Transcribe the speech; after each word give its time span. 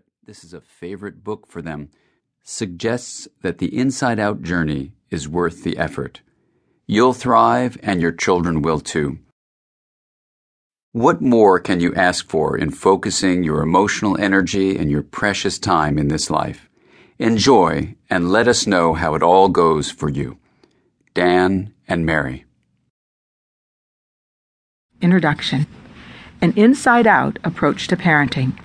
that 0.00 0.26
this 0.26 0.44
is 0.44 0.54
a 0.54 0.60
favorite 0.60 1.22
book 1.22 1.46
for 1.48 1.60
them 1.60 1.90
suggests 2.42 3.28
that 3.42 3.58
the 3.58 3.76
inside 3.76 4.18
out 4.18 4.42
journey 4.42 4.92
is 5.10 5.28
worth 5.28 5.62
the 5.62 5.76
effort. 5.76 6.20
You'll 6.86 7.12
thrive 7.12 7.76
and 7.82 8.00
your 8.00 8.12
children 8.12 8.62
will 8.62 8.80
too. 8.80 9.18
What 10.92 11.20
more 11.20 11.60
can 11.60 11.80
you 11.80 11.94
ask 11.94 12.28
for 12.28 12.56
in 12.56 12.70
focusing 12.70 13.44
your 13.44 13.62
emotional 13.62 14.18
energy 14.18 14.76
and 14.76 14.90
your 14.90 15.02
precious 15.02 15.58
time 15.58 15.98
in 15.98 16.08
this 16.08 16.30
life? 16.30 16.68
Enjoy 17.18 17.94
and 18.08 18.30
let 18.30 18.48
us 18.48 18.66
know 18.66 18.94
how 18.94 19.14
it 19.14 19.22
all 19.22 19.48
goes 19.48 19.90
for 19.90 20.08
you. 20.08 20.38
Dan 21.14 21.74
and 21.86 22.06
Mary. 22.06 22.44
Introduction 25.00 25.66
An 26.40 26.54
inside 26.56 27.06
out 27.06 27.38
approach 27.44 27.86
to 27.88 27.96
parenting. 27.96 28.58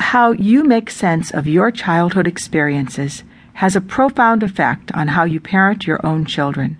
How 0.00 0.32
you 0.32 0.64
make 0.64 0.90
sense 0.90 1.30
of 1.30 1.46
your 1.46 1.70
childhood 1.70 2.26
experiences 2.26 3.22
has 3.52 3.76
a 3.76 3.80
profound 3.80 4.42
effect 4.42 4.90
on 4.92 5.08
how 5.08 5.24
you 5.24 5.38
parent 5.38 5.86
your 5.86 6.04
own 6.04 6.24
children. 6.24 6.78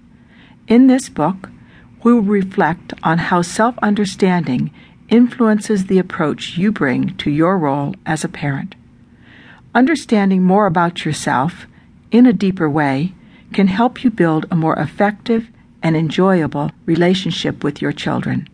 In 0.67 0.89
this 0.89 1.09
book, 1.09 1.51
we 2.03 2.13
will 2.13 2.23
reflect 2.23 2.93
on 3.05 3.19
how 3.19 3.43
self 3.43 3.79
understanding 3.83 4.73
influences 5.11 5.87
the 5.87 5.99
approach 5.99 6.57
you 6.57 6.73
bring 6.73 7.15
to 7.19 7.31
your 7.31 7.57
role 7.57 7.95
as 8.05 8.25
a 8.25 8.29
parent. 8.29 8.75
Understanding 9.75 10.43
more 10.43 10.67
about 10.67 11.05
yourself 11.05 11.67
in 12.11 12.27
a 12.27 12.33
deeper 12.33 12.69
way 12.69 13.13
can 13.53 13.69
help 13.69 14.03
you 14.03 14.11
build 14.11 14.47
a 14.51 14.57
more 14.57 14.77
effective 14.77 15.49
and 15.83 15.95
enjoyable 15.95 16.71
relationship 16.87 17.63
with 17.63 17.81
your 17.81 17.93
children. 17.93 18.49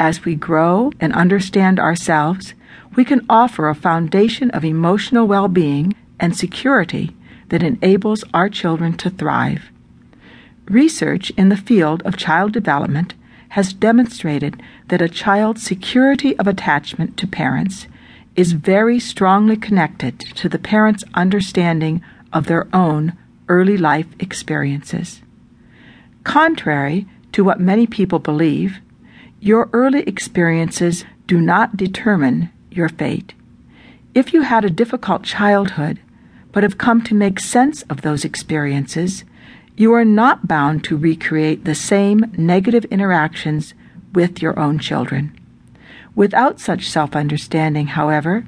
As 0.00 0.24
we 0.24 0.34
grow 0.34 0.92
and 0.98 1.12
understand 1.12 1.78
ourselves, 1.78 2.54
we 2.96 3.04
can 3.04 3.26
offer 3.28 3.68
a 3.68 3.74
foundation 3.74 4.50
of 4.52 4.64
emotional 4.64 5.26
well 5.26 5.46
being 5.46 5.94
and 6.18 6.34
security 6.34 7.14
that 7.50 7.62
enables 7.62 8.24
our 8.32 8.48
children 8.48 8.96
to 8.96 9.10
thrive. 9.10 9.64
Research 10.64 11.28
in 11.36 11.50
the 11.50 11.56
field 11.56 12.02
of 12.06 12.16
child 12.16 12.50
development 12.50 13.12
has 13.50 13.74
demonstrated 13.74 14.62
that 14.88 15.02
a 15.02 15.08
child's 15.08 15.62
security 15.62 16.34
of 16.38 16.46
attachment 16.46 17.18
to 17.18 17.26
parents 17.26 17.86
is 18.34 18.52
very 18.52 18.98
strongly 18.98 19.56
connected 19.56 20.18
to 20.18 20.48
the 20.48 20.58
parent's 20.58 21.04
understanding 21.12 22.00
of 22.32 22.46
their 22.46 22.68
own 22.74 23.18
early 23.48 23.76
life 23.76 24.06
experiences. 24.18 25.20
Contrary 26.24 27.06
to 27.32 27.44
what 27.44 27.60
many 27.60 27.86
people 27.86 28.18
believe, 28.18 28.78
your 29.40 29.70
early 29.72 30.02
experiences 30.02 31.04
do 31.26 31.40
not 31.40 31.76
determine 31.76 32.50
your 32.70 32.88
fate. 32.88 33.32
If 34.14 34.34
you 34.34 34.42
had 34.42 34.64
a 34.64 34.70
difficult 34.70 35.22
childhood, 35.22 35.98
but 36.52 36.62
have 36.62 36.78
come 36.78 37.02
to 37.02 37.14
make 37.14 37.40
sense 37.40 37.82
of 37.82 38.02
those 38.02 38.24
experiences, 38.24 39.24
you 39.76 39.94
are 39.94 40.04
not 40.04 40.46
bound 40.46 40.84
to 40.84 40.96
recreate 40.96 41.64
the 41.64 41.74
same 41.74 42.30
negative 42.36 42.84
interactions 42.86 43.72
with 44.12 44.42
your 44.42 44.58
own 44.58 44.78
children. 44.78 45.34
Without 46.14 46.60
such 46.60 46.88
self 46.90 47.16
understanding, 47.16 47.86
however, 47.86 48.46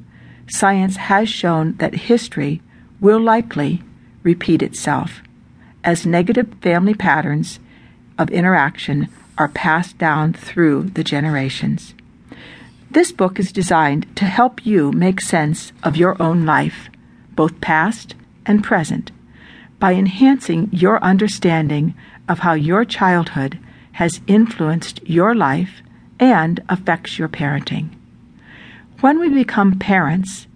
science 0.49 0.97
has 0.97 1.29
shown 1.29 1.75
that 1.77 1.95
history 1.95 2.61
will 3.01 3.21
likely 3.21 3.83
repeat 4.23 4.63
itself, 4.63 5.23
as 5.85 6.05
negative 6.05 6.53
family 6.61 6.95
patterns 6.95 7.61
of 8.19 8.31
interaction 8.31 9.09
are 9.39 9.49
passed 9.49 9.99
down 9.99 10.33
through 10.33 10.85
the 10.91 11.05
generations. 11.05 11.95
This 12.91 13.13
book 13.13 13.39
is 13.41 13.53
designed 13.53 14.15
to 14.17 14.27
help 14.27 14.67
you 14.67 14.93
make 14.93 15.21
sense 15.21 15.73
of 15.83 15.97
your 15.97 16.21
own 16.23 16.45
life, 16.45 16.91
both 17.31 17.61
past 17.61 18.15
and 18.45 18.63
present, 18.63 19.11
by 19.79 19.95
enhancing 19.95 20.69
your 20.73 21.03
understanding 21.03 21.95
of 22.29 22.41
how 22.41 22.53
your 22.53 22.85
childhood 22.85 23.59
has 23.93 24.21
influenced 24.27 25.01
your 25.09 25.35
life 25.35 25.83
and 26.21 26.63
affects 26.69 27.19
your 27.19 27.29
parenting. 27.29 27.89
When 29.01 29.19
we 29.19 29.29
become 29.29 29.79
parents, 29.79 30.47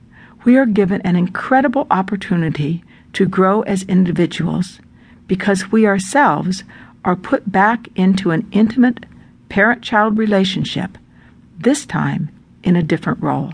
we 0.44 0.56
are 0.56 0.66
given 0.66 1.00
an 1.02 1.16
incredible 1.16 1.86
opportunity 1.90 2.84
to 3.14 3.26
grow 3.26 3.62
as 3.62 3.82
individuals 3.84 4.78
because 5.26 5.72
we 5.72 5.86
ourselves 5.86 6.62
are 7.06 7.16
put 7.16 7.50
back 7.50 7.88
into 7.94 8.32
an 8.32 8.46
intimate 8.50 9.06
parent 9.48 9.80
child 9.80 10.18
relationship, 10.18 10.98
this 11.56 11.86
time 11.86 12.28
in 12.64 12.74
a 12.74 12.82
different 12.82 13.22
role. 13.22 13.52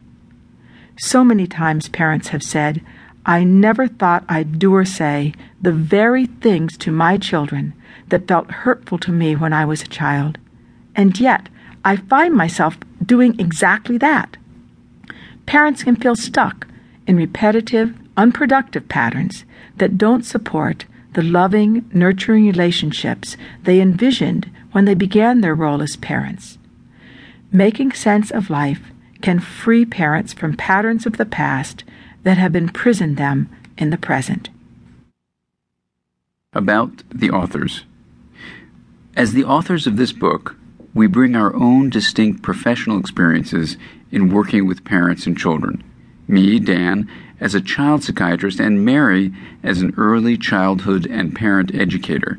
So 0.99 1.23
many 1.23 1.47
times 1.47 1.91
parents 1.91 2.29
have 2.29 2.43
said, 2.43 2.83
I 3.27 3.45
never 3.45 3.87
thought 3.87 4.25
I'd 4.29 4.59
do 4.59 4.75
or 4.75 4.87
say 4.87 5.35
the 5.61 5.71
very 5.71 6.27
things 6.27 6.77
to 6.79 6.91
my 6.91 7.19
children 7.19 7.75
that 8.09 8.27
felt 8.27 8.51
hurtful 8.51 8.99
to 8.99 9.13
me 9.13 9.37
when 9.37 9.53
I 9.53 9.67
was 9.67 9.83
a 9.83 9.87
child. 9.87 10.39
And 10.97 11.21
yet, 11.21 11.49
I 11.85 11.97
find 11.97 12.35
myself 12.35 12.79
doing 13.05 13.39
exactly 13.39 13.99
that. 13.99 14.39
Parents 15.45 15.85
can 15.85 15.97
feel 15.97 16.17
stuck 16.17 16.67
in 17.07 17.17
repetitive, 17.17 17.95
unproductive 18.17 18.89
patterns 18.89 19.45
that 19.77 19.99
don't 19.99 20.25
support 20.25 20.87
the 21.15 21.23
loving, 21.23 21.89
nurturing 21.93 22.47
relationships 22.47 23.37
they 23.65 23.81
envisioned 23.81 24.51
when 24.73 24.85
they 24.85 24.95
began 24.95 25.41
their 25.41 25.55
role 25.55 25.83
as 25.83 25.97
parents. 25.97 26.59
Making 27.51 27.93
sense 27.93 28.31
of 28.31 28.51
life 28.51 28.81
can 29.21 29.39
free 29.39 29.85
parents 29.85 30.33
from 30.33 30.57
patterns 30.57 31.07
of 31.07 31.17
the 31.19 31.27
past 31.27 31.85
that 32.23 32.39
have 32.39 32.57
imprisoned 32.57 33.17
them 33.17 33.49
in 33.77 33.91
the 33.91 33.99
present. 33.99 34.49
About 36.53 37.03
the 37.11 37.31
authors. 37.31 37.85
As 39.17 39.33
the 39.33 39.45
authors 39.45 39.87
of 39.87 39.97
this 39.97 40.13
book, 40.13 40.57
we 40.95 41.07
bring 41.07 41.35
our 41.37 41.55
own 41.55 41.91
distinct 41.91 42.43
professional 42.43 42.99
experiences 42.99 43.77
in 44.11 44.33
working 44.33 44.67
with 44.67 44.85
parents 44.85 45.27
and 45.27 45.37
children. 45.37 45.83
Me, 46.29 46.59
Dan, 46.59 47.09
as 47.41 47.55
a 47.55 47.61
child 47.61 48.05
psychiatrist, 48.05 48.61
and 48.61 48.85
Mary 48.85 49.33
as 49.63 49.83
an 49.83 49.95
early 49.97 50.37
childhood 50.37 51.07
and 51.07 51.35
parent 51.35 51.75
educator. 51.75 52.39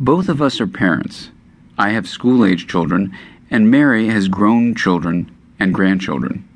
Both 0.00 0.28
of 0.28 0.42
us 0.42 0.60
are 0.60 0.66
parents. 0.66 1.30
I 1.78 1.90
have 1.90 2.08
school 2.08 2.44
age 2.44 2.66
children, 2.66 3.16
and 3.50 3.70
Mary 3.70 4.08
has 4.08 4.28
grown 4.28 4.74
children 4.74 5.30
and 5.58 5.72
grandchildren. 5.72 6.46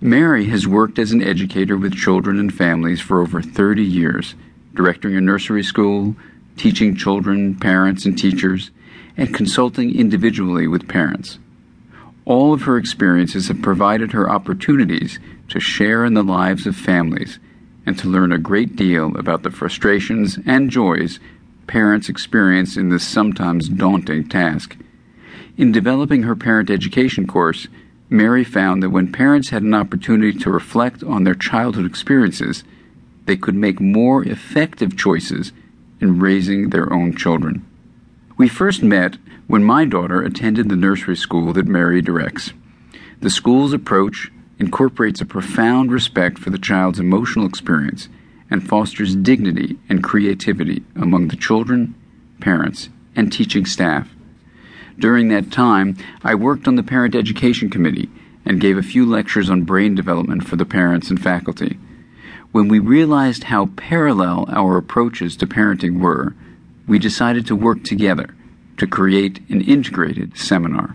Mary 0.00 0.46
has 0.46 0.66
worked 0.66 0.98
as 0.98 1.12
an 1.12 1.22
educator 1.22 1.76
with 1.76 1.94
children 1.94 2.38
and 2.38 2.52
families 2.52 3.00
for 3.00 3.22
over 3.22 3.40
30 3.40 3.82
years, 3.82 4.34
directing 4.74 5.16
a 5.16 5.20
nursery 5.20 5.62
school, 5.62 6.14
teaching 6.56 6.94
children, 6.94 7.54
parents, 7.54 8.04
and 8.04 8.18
teachers, 8.18 8.70
and 9.16 9.34
consulting 9.34 9.96
individually 9.98 10.66
with 10.66 10.88
parents. 10.88 11.38
All 12.24 12.52
of 12.52 12.62
her 12.62 12.76
experiences 12.76 13.48
have 13.48 13.62
provided 13.62 14.12
her 14.12 14.28
opportunities 14.28 15.18
to 15.48 15.60
share 15.60 16.04
in 16.04 16.14
the 16.14 16.22
lives 16.22 16.66
of 16.66 16.76
families 16.76 17.38
and 17.84 17.98
to 17.98 18.08
learn 18.08 18.32
a 18.32 18.38
great 18.38 18.76
deal 18.76 19.16
about 19.16 19.42
the 19.42 19.50
frustrations 19.50 20.38
and 20.46 20.70
joys 20.70 21.20
parents 21.66 22.08
experience 22.08 22.76
in 22.76 22.88
this 22.88 23.06
sometimes 23.06 23.68
daunting 23.68 24.28
task. 24.28 24.76
In 25.56 25.72
developing 25.72 26.22
her 26.22 26.36
parent 26.36 26.70
education 26.70 27.26
course, 27.26 27.66
Mary 28.08 28.44
found 28.44 28.82
that 28.82 28.90
when 28.90 29.10
parents 29.10 29.50
had 29.50 29.62
an 29.62 29.74
opportunity 29.74 30.38
to 30.38 30.50
reflect 30.50 31.02
on 31.02 31.24
their 31.24 31.34
childhood 31.34 31.86
experiences, 31.86 32.62
they 33.24 33.36
could 33.36 33.54
make 33.54 33.80
more 33.80 34.22
effective 34.24 34.96
choices 34.96 35.52
in 36.00 36.20
raising 36.20 36.70
their 36.70 36.92
own 36.92 37.16
children. 37.16 37.66
We 38.36 38.48
first 38.48 38.82
met 38.82 39.16
when 39.46 39.64
my 39.64 39.84
daughter 39.84 40.20
attended 40.20 40.68
the 40.68 40.76
nursery 40.76 41.16
school 41.16 41.52
that 41.54 41.66
Mary 41.66 42.02
directs. 42.02 42.52
The 43.20 43.30
school's 43.30 43.72
approach 43.72 44.30
incorporates 44.58 45.20
a 45.20 45.26
profound 45.26 45.92
respect 45.92 46.38
for 46.38 46.50
the 46.50 46.58
child's 46.58 46.98
emotional 46.98 47.46
experience 47.46 48.08
and 48.50 48.66
fosters 48.66 49.14
dignity 49.16 49.78
and 49.88 50.02
creativity 50.02 50.84
among 50.94 51.28
the 51.28 51.36
children, 51.36 51.94
parents, 52.40 52.88
and 53.14 53.32
teaching 53.32 53.66
staff. 53.66 54.08
During 54.98 55.28
that 55.28 55.50
time, 55.50 55.96
I 56.22 56.34
worked 56.34 56.66
on 56.66 56.76
the 56.76 56.82
Parent 56.82 57.14
Education 57.14 57.68
Committee 57.68 58.08
and 58.44 58.60
gave 58.60 58.78
a 58.78 58.82
few 58.82 59.04
lectures 59.04 59.50
on 59.50 59.64
brain 59.64 59.94
development 59.94 60.46
for 60.46 60.56
the 60.56 60.64
parents 60.64 61.10
and 61.10 61.20
faculty. 61.20 61.78
When 62.52 62.68
we 62.68 62.78
realized 62.78 63.44
how 63.44 63.66
parallel 63.76 64.46
our 64.48 64.78
approaches 64.78 65.36
to 65.38 65.46
parenting 65.46 66.00
were, 66.00 66.34
we 66.86 66.98
decided 66.98 67.46
to 67.46 67.56
work 67.56 67.82
together 67.84 68.34
to 68.78 68.86
create 68.86 69.40
an 69.50 69.60
integrated 69.60 70.38
seminar. 70.38 70.94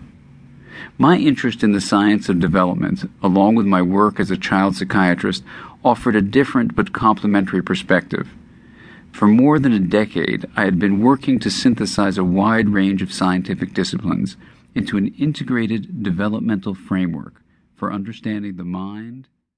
My 0.98 1.16
interest 1.16 1.62
in 1.62 1.72
the 1.72 1.80
science 1.80 2.28
of 2.28 2.38
development, 2.38 3.10
along 3.22 3.54
with 3.54 3.66
my 3.66 3.82
work 3.82 4.20
as 4.20 4.30
a 4.30 4.36
child 4.36 4.76
psychiatrist, 4.76 5.42
offered 5.84 6.16
a 6.16 6.22
different 6.22 6.74
but 6.74 6.92
complementary 6.92 7.62
perspective. 7.62 8.28
For 9.12 9.26
more 9.28 9.58
than 9.58 9.72
a 9.72 9.78
decade, 9.78 10.46
I 10.56 10.64
had 10.64 10.78
been 10.78 11.00
working 11.00 11.38
to 11.40 11.50
synthesize 11.50 12.16
a 12.18 12.24
wide 12.24 12.70
range 12.70 13.02
of 13.02 13.12
scientific 13.12 13.74
disciplines 13.74 14.36
into 14.74 14.96
an 14.96 15.08
integrated 15.18 16.02
developmental 16.02 16.74
framework 16.74 17.42
for 17.74 17.92
understanding 17.92 18.56
the 18.56 18.64
mind 18.64 19.28